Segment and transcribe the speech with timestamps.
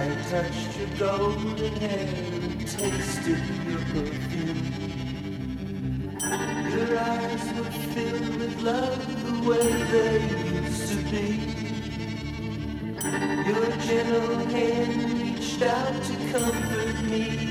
[0.00, 4.62] I touched your golden hair and tasted your perfume.
[6.74, 10.14] Your eyes were filled with love the way they
[10.54, 11.26] used to be.
[13.50, 17.49] Your gentle hand reached out to comfort me.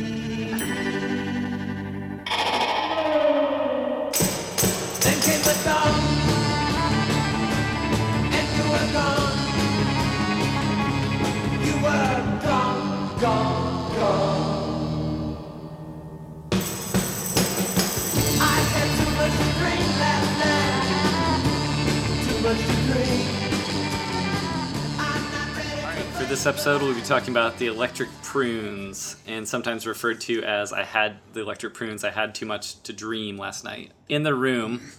[26.39, 30.83] This episode, we'll be talking about the electric prunes, and sometimes referred to as I
[30.83, 33.91] had the electric prunes, I had too much to dream last night.
[34.07, 34.93] In the room,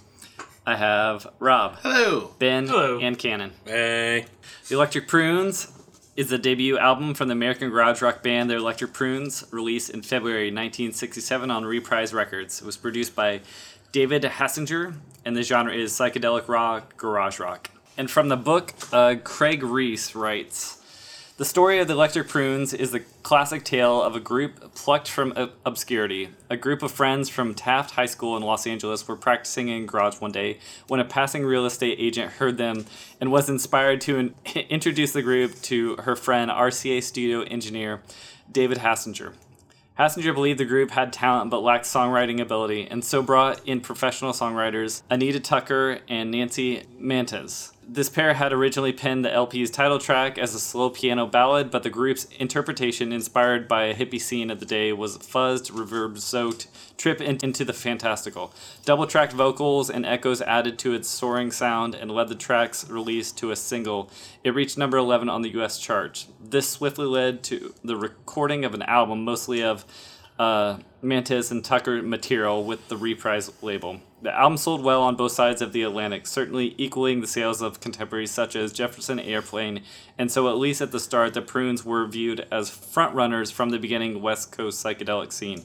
[0.66, 2.34] I have Rob, Hello.
[2.38, 3.00] Ben, Hello.
[3.00, 3.52] and Cannon.
[3.64, 4.27] Hey.
[4.69, 5.72] The Electric Prunes
[6.14, 10.02] is the debut album from the American garage rock band The Electric Prunes, released in
[10.02, 12.60] February 1967 on Reprise Records.
[12.60, 13.41] It was produced by
[13.92, 14.92] David Hassinger,
[15.25, 17.70] and the genre is psychedelic rock, garage rock.
[17.97, 20.77] And from the book, uh, Craig Reese writes.
[21.41, 25.33] The story of the Electric Prunes is the classic tale of a group plucked from
[25.38, 26.28] ob- obscurity.
[26.50, 29.86] A group of friends from Taft High School in Los Angeles were practicing in a
[29.86, 32.84] garage one day when a passing real estate agent heard them
[33.22, 34.34] and was inspired to in-
[34.69, 38.03] introduce the group to her friend, RCA studio engineer
[38.53, 39.32] David Hassinger.
[39.98, 44.34] Hassinger believed the group had talent but lacked songwriting ability, and so brought in professional
[44.34, 47.72] songwriters Anita Tucker and Nancy Mantes.
[47.93, 51.83] This pair had originally penned the LP's title track as a slow piano ballad, but
[51.83, 56.69] the group's interpretation, inspired by a hippie scene of the day, was fuzzed, reverb soaked,
[56.97, 58.55] trip in- into the fantastical.
[58.84, 63.33] Double tracked vocals and echoes added to its soaring sound and led the track's release
[63.33, 64.09] to a single.
[64.45, 66.27] It reached number 11 on the US chart.
[66.41, 69.84] This swiftly led to the recording of an album, mostly of
[70.39, 74.01] uh, Mantis and Tucker material with the Reprise label.
[74.22, 77.81] The album sold well on both sides of the Atlantic, certainly equaling the sales of
[77.81, 79.82] contemporaries such as Jefferson Airplane,
[80.19, 83.78] and so at least at the start, the Prunes were viewed as frontrunners from the
[83.78, 85.62] beginning West Coast psychedelic scene.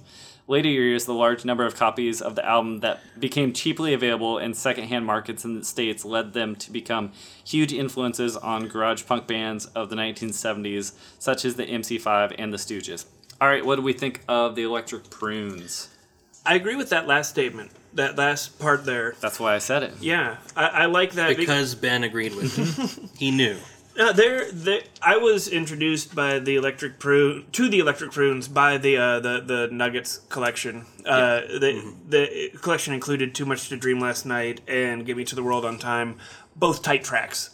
[0.47, 4.53] Later years, the large number of copies of the album that became cheaply available in
[4.53, 7.11] secondhand markets in the States led them to become
[7.43, 12.57] huge influences on garage punk bands of the 1970s, such as the MC5 and the
[12.57, 13.05] Stooges.
[13.41, 15.89] All right, what do we think of the Electric Prunes?
[16.45, 17.71] I agree with that last statement.
[17.95, 19.15] That last part there.
[19.21, 19.93] That's why I said it.
[20.01, 23.09] Yeah, I, I like that bec- Because Ben agreed with him.
[23.17, 23.57] he knew.
[23.97, 28.77] Uh, there, there, I was introduced by the Electric Prune to the Electric Prunes by
[28.77, 30.85] the uh, the the Nuggets collection.
[31.05, 35.35] Uh, the the collection included "Too Much to Dream Last Night" and "Get Me to
[35.35, 36.17] the World on Time,"
[36.57, 37.51] both tight tracks,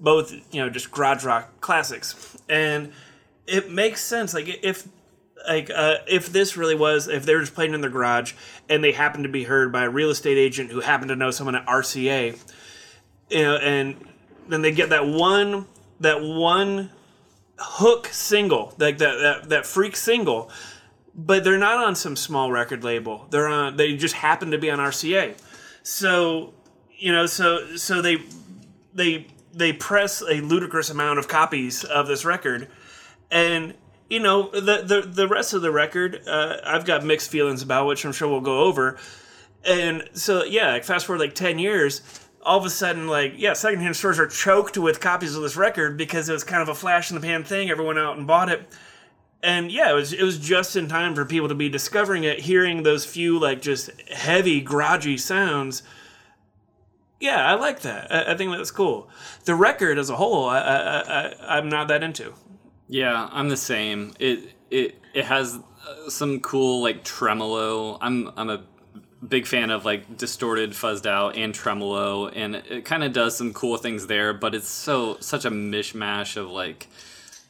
[0.00, 2.92] both you know just garage rock classics, and
[3.46, 4.34] it makes sense.
[4.34, 4.88] Like if
[5.46, 8.32] like uh, if this really was if they were just playing in their garage
[8.68, 11.30] and they happened to be heard by a real estate agent who happened to know
[11.30, 12.38] someone at RCA,
[13.30, 13.96] you know, and
[14.48, 15.66] then they get that one
[16.00, 16.90] that one
[17.58, 20.50] hook single, like that that that freak single,
[21.14, 23.26] but they're not on some small record label.
[23.30, 25.36] They're on they just happen to be on RCA.
[25.82, 26.54] So,
[26.96, 28.18] you know, so so they
[28.94, 32.68] they they press a ludicrous amount of copies of this record
[33.30, 33.74] and
[34.14, 37.86] you know the the, the rest of the record uh, I've got mixed feelings about
[37.86, 38.96] which I'm sure we'll go over.
[39.64, 42.00] And so yeah fast forward like 10 years
[42.42, 45.96] all of a sudden like yeah secondhand stores are choked with copies of this record
[45.96, 47.70] because it was kind of a flash in the pan thing.
[47.70, 48.68] Everyone out and bought it.
[49.42, 52.38] And yeah it was it was just in time for people to be discovering it
[52.38, 55.82] hearing those few like just heavy garagey sounds.
[57.18, 58.12] Yeah i like that.
[58.12, 59.08] I, I think that's cool.
[59.44, 62.32] The record as a whole I, I, I, i'm not that into
[62.94, 64.12] Yeah, I'm the same.
[64.20, 64.38] It
[64.70, 65.58] it it has
[65.88, 67.98] uh, some cool like tremolo.
[68.00, 68.62] I'm I'm a
[69.26, 73.52] big fan of like distorted, fuzzed out, and tremolo, and it kind of does some
[73.52, 74.32] cool things there.
[74.32, 76.86] But it's so such a mishmash of like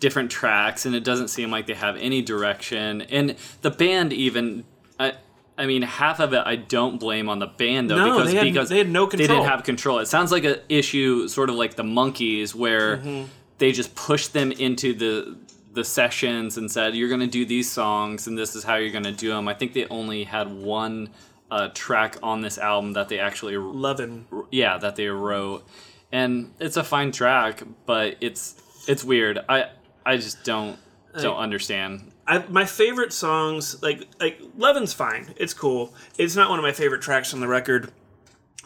[0.00, 3.02] different tracks, and it doesn't seem like they have any direction.
[3.02, 4.64] And the band even,
[4.98, 5.12] I
[5.58, 8.38] I mean, half of it I don't blame on the band though, No, because they
[8.38, 9.28] had- because they had no control.
[9.28, 9.98] They didn't have control.
[9.98, 13.24] It sounds like an issue, sort of like the Monkees, where Mm-hmm.
[13.58, 15.38] They just pushed them into the
[15.72, 18.92] the sessions and said, "You're going to do these songs, and this is how you're
[18.92, 21.10] going to do them." I think they only had one
[21.50, 24.26] uh, track on this album that they actually Loving.
[24.50, 25.64] yeah that they wrote
[26.10, 28.56] and it's a fine track but it's
[28.88, 29.66] it's weird i
[30.04, 30.78] i just don't
[31.20, 35.34] don't understand I, my favorite songs, like like Luvin's fine.
[35.36, 35.92] It's cool.
[36.16, 37.92] It's not one of my favorite tracks on the record.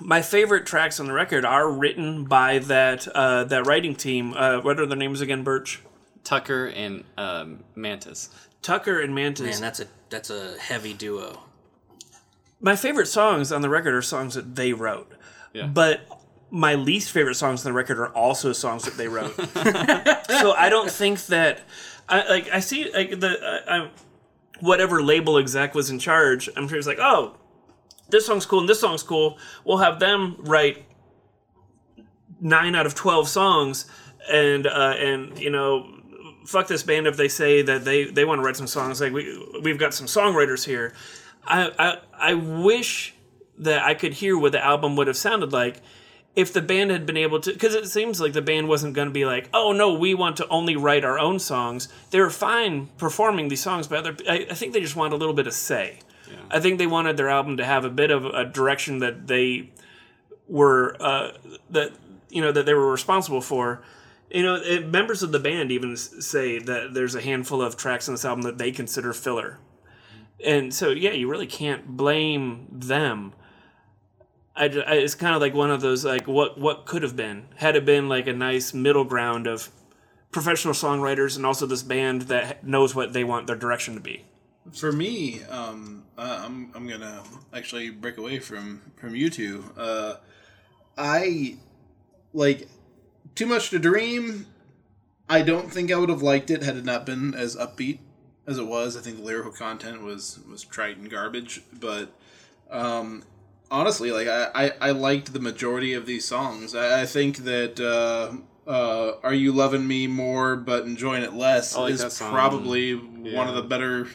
[0.00, 4.34] My favorite tracks on the record are written by that uh, that writing team.
[4.34, 5.42] Uh, what are their names again?
[5.42, 5.80] Birch,
[6.24, 8.30] tucker and um, mantis
[8.62, 9.46] Tucker, and Mantis.
[9.46, 11.40] Man, that's a that's a heavy duo.
[12.60, 15.12] my favorite songs on the record are songs that they wrote.
[15.52, 15.66] Yeah.
[15.66, 16.00] But
[16.50, 19.34] my least favorite songs on the record are also songs that they wrote.
[20.40, 21.60] so I don't think that
[22.08, 23.90] I like I see like the I, I,
[24.60, 26.48] whatever label exec was in charge.
[26.56, 27.36] I'm sure it's like, oh,
[28.08, 29.38] this song's cool and this song's cool.
[29.64, 30.84] We'll have them write
[32.40, 33.86] nine out of twelve songs,
[34.30, 35.94] and uh, and you know.
[36.46, 39.02] Fuck this band if they say that they, they want to write some songs.
[39.02, 40.94] Like we we've got some songwriters here.
[41.44, 43.14] I, I I wish
[43.58, 45.82] that I could hear what the album would have sounded like
[46.36, 49.08] if the band had been able to because it seems like the band wasn't going
[49.08, 52.30] to be like oh no we want to only write our own songs they were
[52.30, 55.46] fine performing these songs but other, I, I think they just wanted a little bit
[55.46, 55.98] of say
[56.50, 59.70] i think they wanted their album to have a bit of a direction that they
[60.48, 61.32] were uh,
[61.70, 61.92] that
[62.30, 63.82] you know that they were responsible for.
[64.30, 68.08] You know it, members of the band even say that there's a handful of tracks
[68.08, 69.58] on this album that they consider filler.
[70.44, 73.32] And so yeah you really can't blame them.
[74.56, 77.48] I, I- it's kind of like one of those like what what could have been.
[77.56, 79.68] Had it been like a nice middle ground of
[80.30, 84.24] professional songwriters and also this band that knows what they want their direction to be
[84.72, 87.22] For me, um, uh, I'm I'm gonna
[87.52, 89.64] actually break away from from you two.
[89.76, 90.14] Uh,
[90.96, 91.56] I
[92.32, 92.68] like
[93.34, 94.46] too much to dream.
[95.28, 97.98] I don't think I would have liked it had it not been as upbeat
[98.46, 98.96] as it was.
[98.96, 102.12] I think the lyrical content was was trite and garbage, but
[102.70, 103.22] um,
[103.70, 106.74] honestly, like I, I, I liked the majority of these songs.
[106.74, 108.32] I, I think that uh,
[108.70, 113.54] uh, "Are You Loving Me More But Enjoying It Less" like is probably one of
[113.54, 114.08] the better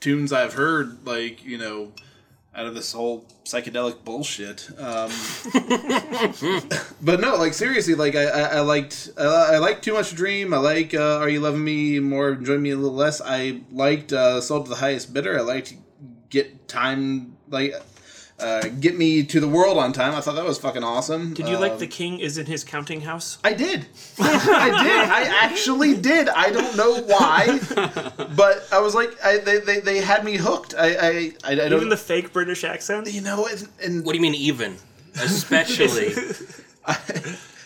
[0.00, 1.06] tunes I've heard.
[1.06, 1.92] Like you know,
[2.54, 4.68] out of this whole psychedelic bullshit.
[4.78, 5.10] Um,
[7.02, 10.52] but no, like seriously, like I, I, I liked I, I liked Too Much Dream.
[10.52, 13.20] I like uh, Are You Loving Me More, Enjoy Me a Little Less.
[13.24, 15.38] I liked uh, Sold to the Highest Bidder.
[15.38, 15.74] I liked
[16.30, 17.74] Get Time like.
[18.40, 20.14] Uh, get me to the world on time.
[20.14, 21.34] I thought that was fucking awesome.
[21.34, 23.86] did you like Um, the king is in his counting house I did.
[24.20, 25.10] I did.
[25.10, 26.28] I actually did.
[26.28, 27.58] I don't know why,
[28.36, 30.74] but I was like, I, they, they, they had me hooked.
[30.78, 31.08] I I,
[31.44, 31.72] I, I don't.
[31.72, 34.76] even the fake british accent you know, and, and What do you mean even?
[35.20, 36.14] Especially
[36.86, 36.96] I,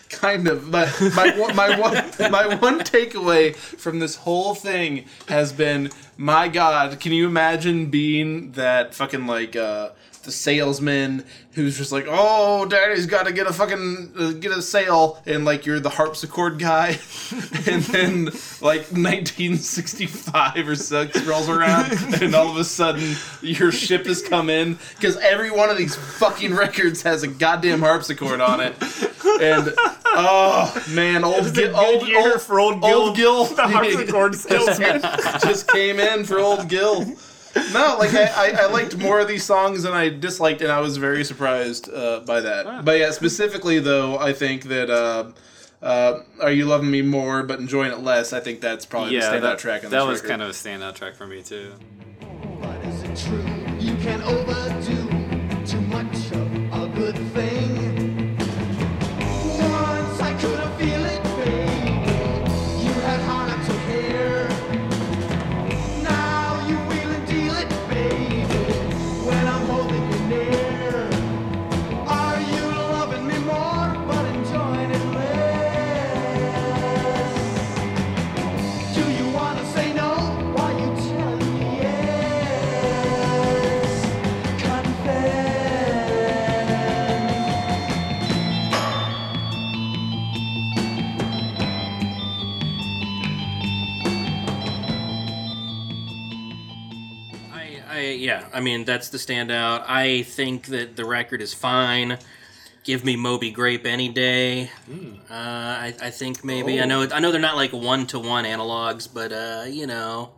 [0.09, 0.71] kind of.
[0.71, 6.47] But my one, my one my one takeaway from this whole thing has been, my
[6.47, 9.89] God, can you imagine being that fucking like uh,
[10.23, 11.23] the salesman
[11.53, 15.45] who's just like, oh, daddy's got to get a fucking uh, get a sale, and
[15.45, 16.89] like you're the harpsichord guy,
[17.67, 18.25] and then
[18.61, 21.91] like 1965 or six rolls around,
[22.21, 25.95] and all of a sudden your ship has come in because every one of these
[25.95, 28.73] fucking records has a goddamn harpsichord on it,
[29.41, 29.73] and
[30.05, 35.01] oh man, old Gil, old, old, for old Gil, old Gil, the harpsichord salesman.
[35.41, 37.05] just came in for old Gil.
[37.55, 40.79] No, like I, I, I liked more of these songs than I disliked, and I
[40.79, 42.83] was very surprised uh, by that.
[42.83, 45.31] But yeah, specifically though, I think that uh,
[45.81, 49.29] uh, "Are You Loving Me More But Enjoying It Less," I think that's probably yeah
[49.29, 50.29] the standout that, track on that was record.
[50.29, 51.73] kind of a standout track for me too
[52.61, 53.43] But is it true
[53.79, 57.42] you can overdo too much of a good thing?
[98.27, 99.83] Yeah, I mean that's the standout.
[99.87, 102.17] I think that the record is fine.
[102.83, 104.69] Give me Moby Grape any day.
[105.29, 105.33] Uh,
[105.87, 109.07] I, I think maybe I know I know they're not like one to one analogs,
[109.13, 110.31] but uh, you know,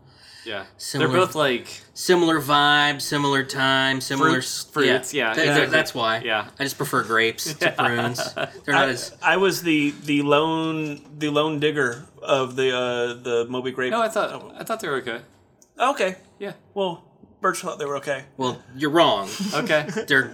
[0.46, 5.46] Yeah, Similar- they're both like Similar vibe, similar time, similar Fruits- s- fruits, yeah, That-
[5.48, 5.72] exactly.
[5.78, 6.20] That's why.
[6.26, 6.50] Yeah.
[6.60, 8.22] I just prefer grapes to prunes.
[8.36, 9.18] They're not I, as.
[9.24, 13.92] I was the the lone the lone digger of the uh, the Moby Grape.
[13.92, 14.02] no.
[14.02, 15.22] I thought I thought they were okay.
[15.80, 16.12] okay.
[16.38, 16.54] Yeah.
[16.76, 17.04] Well,
[17.46, 18.24] Birch thought they were okay.
[18.38, 19.30] Well, you're wrong.
[19.54, 19.86] Okay.
[20.08, 20.32] They're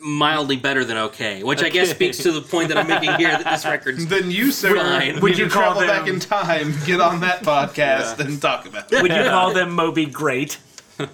[0.00, 3.28] mildly better than okay, which I guess speaks to the point that I'm making here
[3.28, 4.04] that this record's.
[4.08, 5.20] Then you, sir, Fine.
[5.20, 8.92] would you call travel them- back in time, get on that podcast, and talk about
[8.92, 9.00] it?
[9.00, 10.58] Would you call them Moby Great?
[10.98, 11.08] No,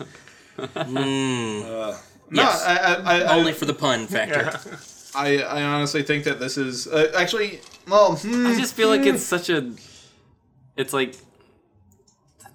[2.32, 2.64] Yes.
[2.64, 4.58] I, I, I, I, Only for the pun factor.
[5.14, 8.16] I, I honestly think that this is uh, actually well.
[8.16, 9.70] Hmm, I just feel like it's such a.
[10.78, 11.14] It's like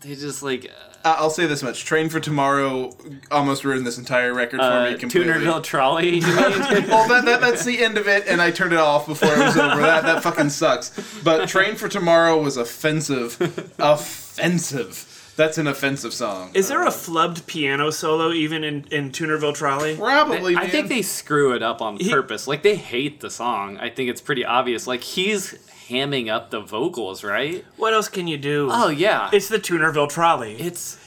[0.02, 2.96] they just like I- I'll say this much: Train for Tomorrow
[3.32, 5.34] almost ruined this entire record for uh, me completely.
[5.34, 6.22] Toonerville Trolley.
[6.88, 9.40] Well, that, that, that's the end of it, and I turned it off before it
[9.40, 9.82] was over.
[9.82, 10.92] That that fucking sucks.
[11.24, 13.38] But Train for Tomorrow was offensive,
[13.80, 15.17] offensive.
[15.38, 16.50] That's an offensive song.
[16.56, 19.96] Is there a uh, flubbed piano solo even in, in Toonerville Trolley?
[19.96, 20.56] Probably.
[20.56, 20.70] I man.
[20.72, 22.48] think they screw it up on purpose.
[22.48, 23.78] Like they hate the song.
[23.78, 24.88] I think it's pretty obvious.
[24.88, 25.54] Like he's
[25.90, 27.64] hamming up the vocals, right?
[27.78, 28.68] What else can you do?
[28.72, 29.30] Oh yeah.
[29.32, 30.56] It's the Toonerville Trolley.
[30.56, 30.98] it's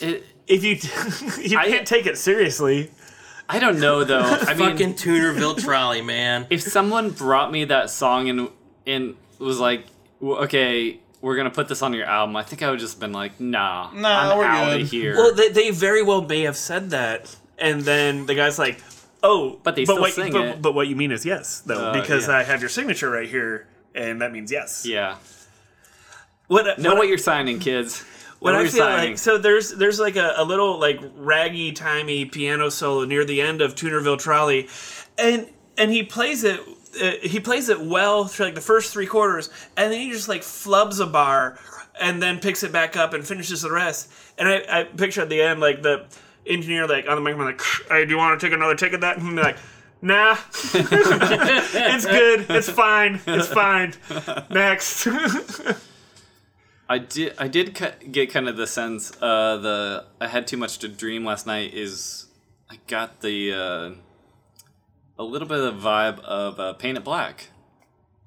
[0.00, 0.24] it.
[0.46, 0.76] if you
[1.50, 2.90] you I- can't take it seriously.
[3.50, 4.20] I don't know though.
[4.48, 6.46] I mean, Fucking Toonerville Trolley, man.
[6.48, 8.48] if someone brought me that song and
[8.86, 9.84] and was like,
[10.22, 13.40] okay, we're gonna put this on your album, I think I would just been like,
[13.40, 15.16] nah, Nah, I'm we're out good." of here.
[15.16, 18.82] Well, they, they very well may have said that, and then the guy's like,
[19.22, 20.62] "Oh, But they still what, sing but, it.
[20.62, 22.36] but what you mean is yes, though, Uh, because yeah.
[22.38, 25.16] I have your signature right here, and that means yes." yeah,
[26.48, 28.02] What, know what, what you're signing, kids.
[28.38, 29.10] what know I you're feel signing.
[29.12, 33.40] like so there's there's like a, a little like raggy timey piano solo near the
[33.40, 34.68] end of Toonerville Trolley,
[35.16, 36.60] and and he plays it.
[37.00, 40.28] Uh, he plays it well through like the first three quarters, and then he just
[40.28, 41.58] like flubs a bar,
[42.00, 44.10] and then picks it back up and finishes the rest.
[44.38, 46.06] And I, I picture at the end like the
[46.46, 49.00] engineer like on the microphone like, "Hey, do you want to take another take at
[49.00, 49.56] that?" And he'd be like,
[50.02, 50.36] "Nah,
[50.74, 53.94] it's good, it's fine, it's fine."
[54.50, 55.06] Next,
[56.88, 57.34] I did.
[57.38, 57.78] I did
[58.12, 59.12] get kind of the sense.
[59.20, 61.74] Uh, the I had too much to dream last night.
[61.74, 62.26] Is
[62.70, 63.90] I got the uh,
[65.18, 67.48] a little bit of the vibe of uh, Paint It Black.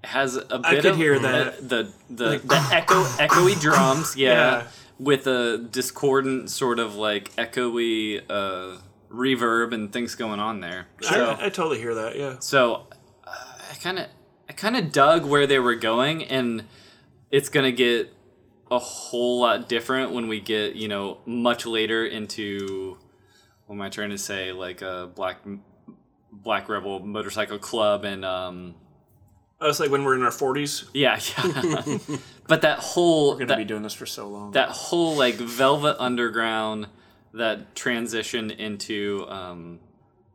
[0.04, 1.70] It has a bit could of hear uh, that.
[1.70, 4.16] the the, the echo echoey drums.
[4.16, 4.68] Yeah, Yeah.
[5.00, 8.78] with a discordant sort of like echoey uh,
[9.12, 10.88] reverb and things going on there.
[11.02, 12.16] So I, I totally hear that.
[12.18, 12.36] Yeah.
[12.40, 12.88] so
[13.26, 13.32] uh,
[13.72, 14.08] I kind of
[14.50, 16.64] I kind of dug where they were going, and
[17.32, 18.14] it's gonna get
[18.70, 22.98] a whole lot different when we get you know much later into
[23.66, 25.40] what am I trying to say like a black
[26.44, 28.76] Black Rebel Motorcycle Club and um
[29.60, 31.86] Us like when we're in our forties, yeah yeah
[32.48, 34.52] but that whole we're gonna that, be doing this for so long.
[34.52, 36.88] that whole like Velvet Underground
[37.34, 39.80] that transition into um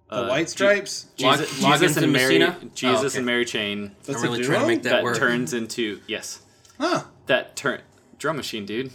[0.08, 1.06] the uh, White Stripes.
[1.20, 2.70] Log- Jesus, Jesus and and Mary, Messina?
[2.74, 3.16] Jesus Oh, okay.
[3.18, 3.92] and Mary Chain.
[4.04, 5.16] That's I'm really a trying to make that, that word.
[5.16, 6.42] turns into yes,
[6.78, 7.04] Huh.
[7.26, 7.80] that turn
[8.18, 8.92] drum machine, dude.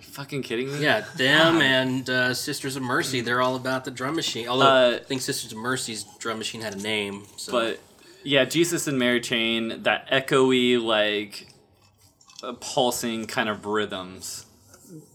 [0.00, 0.82] Are you fucking kidding me?
[0.82, 4.48] Yeah, them and uh, Sisters of Mercy, they're all about the drum machine.
[4.48, 7.24] Although Uh, I think Sisters of Mercy's drum machine had a name.
[7.36, 7.52] So.
[7.52, 7.80] but
[8.24, 11.48] yeah, Jesus and Mary Chain, that echoey like
[12.42, 14.46] uh, pulsing kind of rhythms.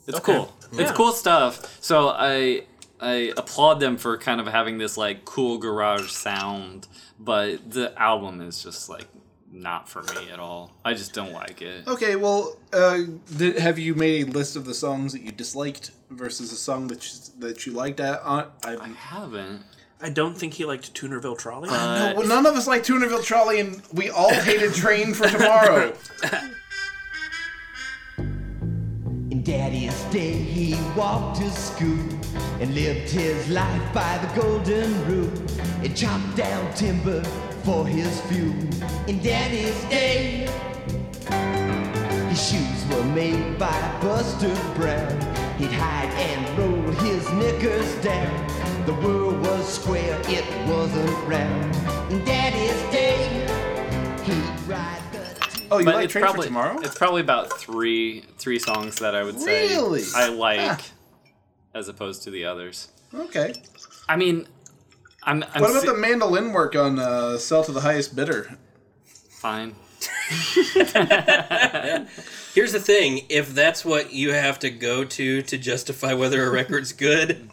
[0.05, 0.33] It's Okay.
[0.35, 0.53] cool.
[0.73, 1.81] It's cool stuff.
[1.81, 2.65] So I
[3.01, 6.87] I applaud them for kind of having this like cool garage sound,
[7.19, 9.07] but the album is just like
[9.55, 10.71] not for me at all.
[10.83, 11.87] I just don't like it.
[11.87, 12.99] Okay, well, uh,
[13.37, 16.87] did, have you made a list of the songs that you disliked versus a song
[16.87, 17.99] that you, that you liked?
[17.99, 19.63] At, on, I, I haven't.
[20.01, 21.69] I don't think he liked Toonerville Trolley.
[21.69, 25.93] no, well, none of us like Toonerville Trolley, and we all hated Train for Tomorrow.
[28.17, 32.09] In Daddy's day, he walked to school
[32.59, 35.31] and lived his life by the golden rule
[35.81, 37.23] and chopped down timber
[37.65, 38.53] for his fuel.
[39.07, 40.47] In Daddy's day,
[42.29, 45.19] his shoes were made by Buster Brown.
[45.57, 48.85] He'd hide and roll his knickers down.
[48.85, 51.75] The world was square, it wasn't round.
[52.11, 53.47] In Daddy's day,
[54.23, 55.01] he'd ride.
[55.71, 56.79] Oh, you But like it's Train probably for Tomorrow?
[56.81, 60.03] it's probably about three three songs that I would say Really?
[60.15, 60.79] I like Ah.
[61.73, 62.89] as opposed to the others.
[63.13, 63.53] Okay.
[64.07, 64.47] I mean,
[65.25, 68.57] I'm, I'm What about si- the mandolin work on uh, Sell to the Highest Bidder?
[69.29, 69.75] fine?
[72.53, 76.49] Here's the thing: if that's what you have to go to to justify whether a
[76.51, 77.49] record's good,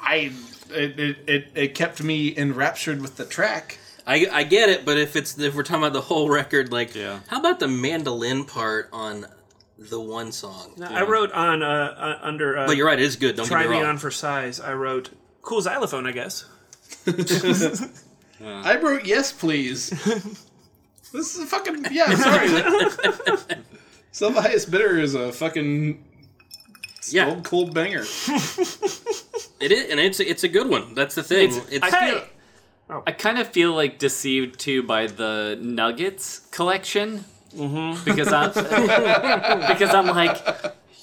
[0.00, 0.32] I
[0.70, 3.78] it, it, it, it kept me enraptured with the track.
[4.06, 4.84] I, I get it.
[4.84, 7.20] But if it's if we're talking about the whole record, like, Yeah.
[7.28, 9.26] how about the mandolin part on
[9.78, 10.74] the one song.
[10.82, 13.36] I wrote on uh, uh under uh, But you're right, it is good.
[13.36, 13.90] Don't try get me me wrong.
[13.90, 14.60] on for size.
[14.60, 15.10] I wrote
[15.42, 16.44] cool xylophone, I guess.
[18.44, 19.90] I wrote yes, please.
[21.12, 22.04] this is a fucking yeah.
[22.08, 23.62] I'm sorry.
[24.12, 26.04] Self highest bidder is a fucking
[27.10, 28.02] yeah, old cold banger.
[29.60, 30.94] it is, and it's it's a good one.
[30.94, 31.48] That's the thing.
[31.50, 32.22] It's- It's, I feel,
[33.06, 37.24] I kind of feel like deceived too by the Nuggets collection
[37.56, 38.02] Mm-hmm.
[38.04, 38.48] because I'm
[39.68, 40.38] because I'm like,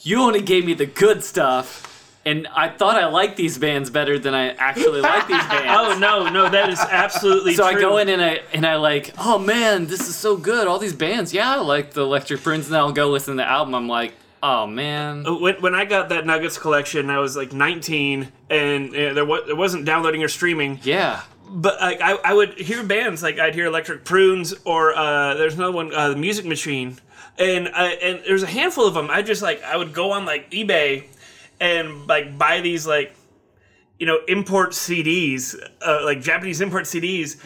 [0.02, 1.89] you only gave me the good stuff,
[2.26, 5.68] and I thought I liked these bands better than I actually like these bands.
[5.70, 7.78] Oh no, no, that is absolutely So true.
[7.78, 10.68] I go in and I and I like, oh man, this is so good.
[10.68, 13.44] All these bands, yeah, I like the Electric Prunes, and then I'll go listen to
[13.44, 13.74] the album.
[13.76, 18.32] I'm like, oh man, when, when I got that Nuggets collection, I was like 19,
[18.50, 20.80] and uh, there, was, there wasn't downloading or streaming.
[20.84, 25.34] yeah, But like, I, I would hear bands like I'd hear Electric Prunes or uh,
[25.36, 26.98] there's another one, uh, the Music Machine,
[27.38, 27.72] and uh,
[28.04, 29.10] and there's a handful of them.
[29.10, 31.06] I just like I would go on like eBay
[31.60, 33.16] and like buy these like
[34.00, 37.38] you know import CDs, uh, like Japanese import CDs,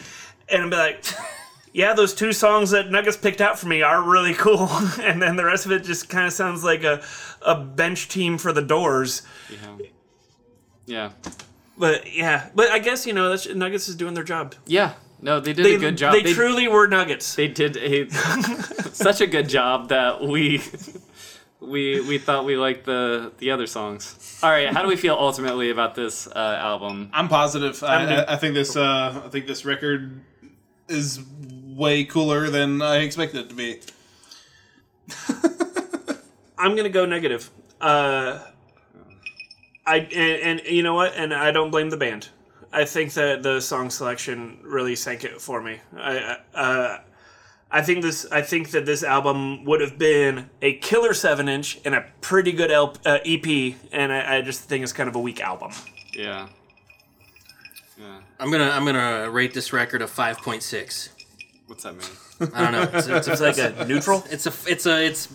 [0.48, 1.04] and be like.
[1.76, 4.68] Yeah, those two songs that Nuggets picked out for me are really cool,
[5.02, 7.02] and then the rest of it just kind of sounds like a,
[7.42, 9.22] a bench team for the Doors.
[9.50, 9.76] yeah,
[10.86, 11.10] yeah,
[11.76, 14.54] But yeah, but I guess you know that's, Nuggets is doing their job.
[14.66, 14.92] yeah.
[15.20, 16.12] No, they did They, a good job.
[16.12, 17.34] They, truly were Nuggets.
[17.34, 18.08] they did a
[18.92, 20.62] such a good job that we
[21.66, 24.38] we we thought we liked the the other songs.
[24.42, 27.10] All right, how do we feel ultimately about this uh, album?
[27.12, 27.82] I'm positive.
[27.82, 28.76] I, I'm the- I, I think this.
[28.76, 30.20] Uh, I think this record
[30.88, 31.20] is
[31.66, 33.80] way cooler than I expected it to be.
[36.58, 37.50] I'm gonna go negative.
[37.80, 38.38] Uh,
[39.86, 41.14] I and, and you know what?
[41.14, 42.28] And I don't blame the band.
[42.72, 45.80] I think that the song selection really sank it for me.
[45.96, 46.98] I uh,
[47.74, 48.24] I think this.
[48.30, 52.52] I think that this album would have been a killer seven inch and a pretty
[52.52, 53.74] good L, uh, EP.
[53.90, 55.72] And I, I just think it's kind of a weak album.
[56.12, 56.46] Yeah,
[57.98, 58.20] yeah.
[58.38, 61.08] I'm gonna I'm gonna rate this record a five point six.
[61.66, 62.50] What's that mean?
[62.54, 62.98] I don't know.
[62.98, 64.22] It's, it's, It's like a neutral.
[64.30, 65.28] it's a it's a it's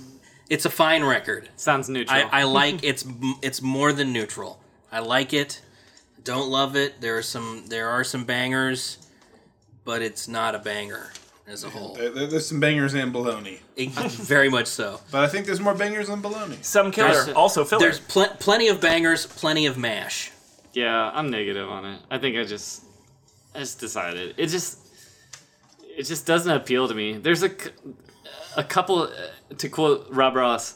[0.49, 1.49] it's a fine record.
[1.57, 2.17] Sounds neutral.
[2.31, 3.05] I, I like it's
[3.41, 4.61] it's more than neutral.
[4.93, 5.61] I like it.
[6.23, 7.01] Don't love it.
[7.01, 8.97] There are some there are some bangers,
[9.83, 11.11] but it's not a banger
[11.49, 11.95] as a whole.
[11.95, 15.01] There, there- there's some bangers and baloney, It- very much so.
[15.11, 16.63] but I think there's more bangers than baloney.
[16.63, 17.81] Some killer, There's- also filler.
[17.81, 20.31] There's pl- plenty of bangers, plenty of mash.
[20.73, 21.99] Yeah, I'm negative on it.
[22.11, 22.83] I think I just,
[23.55, 24.77] I just decided it just,
[25.97, 27.13] it just doesn't appeal to me.
[27.17, 27.49] There's a,
[28.55, 29.03] a couple.
[29.03, 29.09] uh,
[29.57, 30.75] To quote Rob Ross,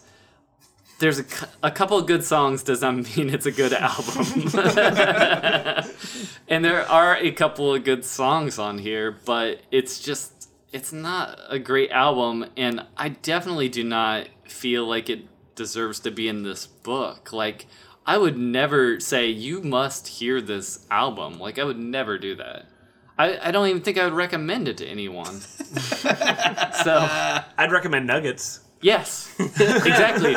[1.00, 1.26] there's a,
[1.62, 4.26] a couple of good songs does not mean it's a good album.
[6.48, 10.33] and there are a couple of good songs on here, but it's just,
[10.74, 16.12] it's not a great album, and I definitely do not feel like it deserves to
[16.12, 17.32] be in this book.
[17.32, 17.68] Like,
[18.06, 21.40] I would never say you must hear this album.
[21.40, 22.66] Like, I would never do that.
[23.18, 25.40] I, I don't even think I would recommend it to anyone.
[25.40, 27.08] so,
[27.58, 28.62] I'd recommend Nuggets.
[28.84, 30.34] Yes, exactly.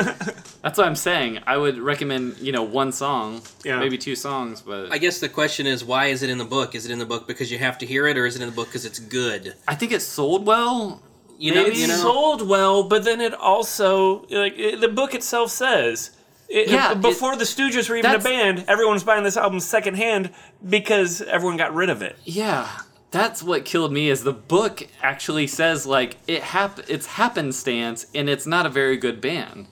[0.63, 1.39] That's what I'm saying.
[1.45, 3.79] I would recommend, you know, one song, Yeah.
[3.79, 6.73] maybe two songs, but I guess the question is, why is it in the book?
[6.75, 8.49] Is it in the book because you have to hear it, or is it in
[8.49, 9.53] the book because it's good?
[9.67, 11.01] I think it sold well.
[11.39, 11.95] You know, Maybe you know.
[11.95, 16.11] sold well, but then it also like it, the book itself says.
[16.49, 19.59] It, Yeah, it- before the Stooges were even a band, everyone was buying this album
[19.59, 20.31] secondhand
[20.67, 22.15] because everyone got rid of it.
[22.23, 22.67] Yeah,
[23.11, 24.09] that's what killed me.
[24.09, 28.97] Is the book actually says like it hap- it's happenstance, and it's not a very
[28.97, 29.67] good band.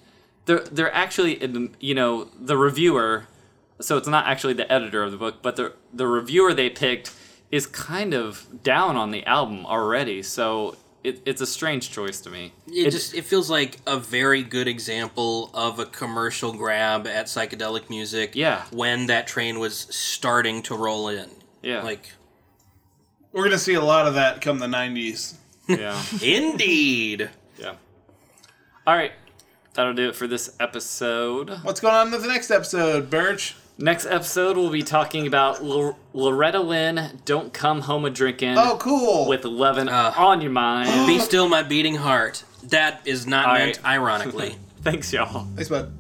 [0.46, 3.28] They're they're actually in- you know the reviewer,
[3.82, 7.14] so it's not actually the editor of the book, but the the reviewer they picked
[7.52, 10.22] is kind of down on the album already.
[10.24, 12.54] So it, it's a strange choice to me.
[12.68, 17.90] It just it feels like a very good example of a commercial grab at psychedelic
[17.90, 18.36] music.
[18.36, 18.64] Yeah.
[18.72, 21.30] When that train was starting to roll in.
[21.62, 21.84] Yeah.
[21.84, 22.12] Like
[23.36, 25.36] We're gonna see a lot of that come the '90s.
[25.68, 26.02] yeah.
[26.24, 27.30] indeed.
[27.60, 27.74] Yeah.
[28.88, 29.12] All right.
[29.74, 31.50] That'll do it for this episode.
[31.64, 33.56] What's going on in the next episode, Birch?
[33.78, 38.78] Next episode, we'll be talking about L- Loretta Lynn, Don't Come Home a Drinking Oh,
[38.80, 39.28] cool.
[39.28, 40.14] with 11 Uh.
[40.16, 41.06] on your mind.
[41.08, 42.46] Be still my beating heart.
[42.64, 43.86] That is not All meant right.
[43.96, 44.56] ironically.
[44.82, 45.46] Thanks, y'all.
[45.56, 45.92] Thanks, bud.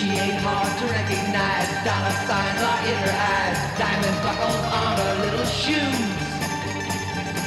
[0.00, 1.68] She ain't hard to recognize.
[1.84, 3.58] Dollar signs are in her eyes.
[3.76, 6.08] Diamond buckles on her little shoes.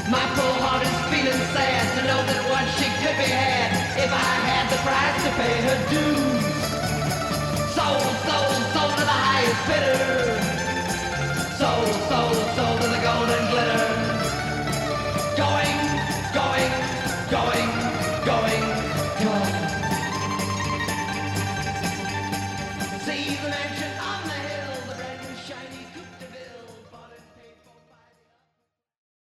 [0.06, 4.12] My poor heart is feeling sad to know that once she could be had if
[4.14, 6.46] I had the price to pay her dues.
[7.74, 10.38] Sold, sold, sold to the highest bidder.
[11.58, 13.82] Sold, sold, sold to the golden glitter.
[15.42, 15.73] Going,